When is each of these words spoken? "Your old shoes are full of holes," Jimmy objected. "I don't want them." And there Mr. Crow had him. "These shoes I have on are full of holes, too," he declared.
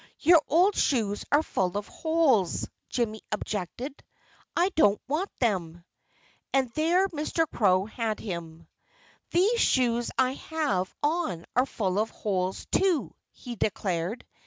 "Your 0.21 0.41
old 0.47 0.73
shoes 0.75 1.23
are 1.31 1.43
full 1.43 1.77
of 1.77 1.87
holes," 1.87 2.67
Jimmy 2.89 3.21
objected. 3.31 4.03
"I 4.57 4.69
don't 4.69 4.99
want 5.07 5.29
them." 5.37 5.85
And 6.51 6.71
there 6.71 7.07
Mr. 7.09 7.45
Crow 7.47 7.85
had 7.85 8.19
him. 8.19 8.67
"These 9.29 9.61
shoes 9.61 10.09
I 10.17 10.31
have 10.33 10.91
on 11.03 11.45
are 11.55 11.67
full 11.67 11.99
of 11.99 12.09
holes, 12.09 12.65
too," 12.71 13.13
he 13.29 13.55
declared. 13.55 14.25